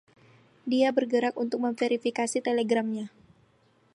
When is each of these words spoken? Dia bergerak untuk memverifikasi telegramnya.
Dia 0.71 0.89
bergerak 0.97 1.33
untuk 1.43 1.59
memverifikasi 1.65 2.37
telegramnya. 2.47 3.05